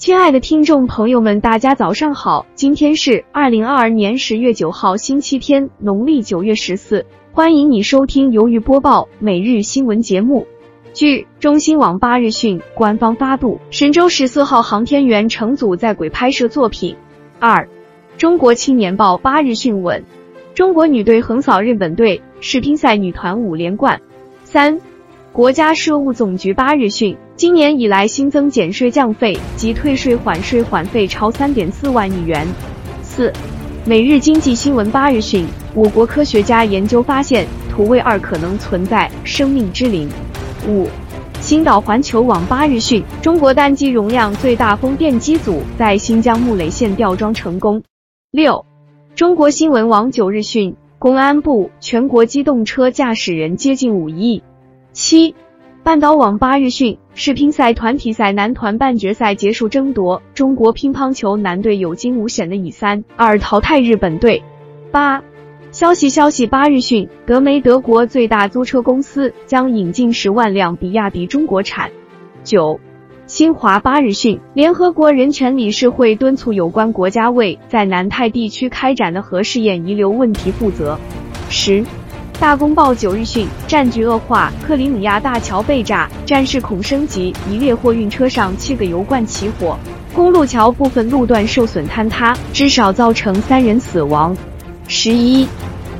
[0.00, 2.46] 亲爱的听众朋友们，大家早上好！
[2.54, 7.04] 今天是二零二二年十月九号，星期天，农历九月十四。
[7.32, 10.46] 欢迎你收听由于播报每日新闻节目。
[10.94, 16.96] 据中新网八日讯官方发布，神舟十四号航天员乘组在轨拍摄作品。
[17.38, 17.68] 二，
[18.16, 20.02] 中国青年报八日讯问，
[20.54, 24.00] 中国女队横扫日本队，世乒赛女团五连冠。
[24.44, 24.80] 三，
[25.30, 27.18] 国家税务总局八日讯。
[27.40, 32.46] 今年以来新增减税降费及退税缓税缓费超三点四万亿元。
[33.02, 33.32] 四，
[33.86, 40.06] 每日经济新闻八日讯，我国科学家研究发现土卫二可能存在生命之灵。
[40.68, 40.86] 五，
[41.40, 47.82] 星岛环球网八日讯，中国单机容量最大风电机组在新疆木垒县吊装成功。
[48.30, 48.66] 六，
[49.14, 54.42] 中国新闻网九日讯，公安部全国机动车驾驶人接近五亿。
[54.92, 55.34] 七。
[55.82, 64.42] 半岛网八日讯，世乒赛团体赛男团半决赛结束争夺，中国乒乓球男队有惊无险的以三二淘汰日本队。
[64.92, 65.22] 八
[65.72, 71.90] 消息消息八日讯，德媒德国最大租车公司将引进十万辆比亚迪中国产。
[72.44, 72.78] 九
[73.26, 80.98] 新华八日讯，联合国人权理事会敦促有关国家为在南太地区开展的核试验遗留问题负责。
[81.48, 81.82] 十。
[82.40, 87.34] 大公报九日讯，战局恶化，克里米亚大桥被炸，战事恐升级。
[87.50, 89.76] 一列货运车上七个油罐起火，
[90.14, 94.34] 公路桥部分路段受损坍塌，至少造成三人死亡。
[94.88, 95.46] 十一，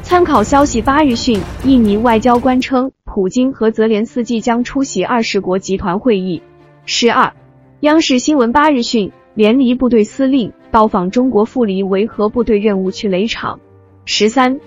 [0.02, 6.42] 参考消息八日讯，印尼外交官称，普京和泽连斯基将出席二十国集团会议。
[6.86, 7.34] 十二，
[7.80, 13.60] 央视新闻八日讯，联黎部队司令到访中国赴黎维和部队任务去雷场。
[14.06, 14.58] 十三。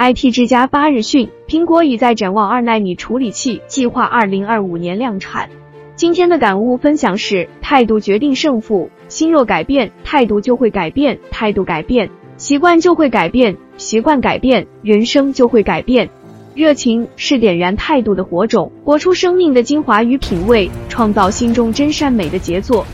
[0.00, 5.50] IT 之家八日讯，苹果已在展望二纳米处理器，计划二零二五年量产。
[5.96, 16.08] 今天的感悟分享是：态度决定胜负，心若改变，态度就会改变；态度改变，习惯就会改变；习惯改变，人生就会改变。
[16.54, 22.86] 热情是点燃态度的火种，活出生命的精华与品味，创造心中真善美的杰作。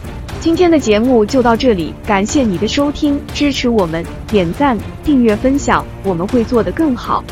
[0.45, 7.25] 今天的节目就到这里，感谢你的收听，支持我们，点赞、订阅、分享，我们会做得更好。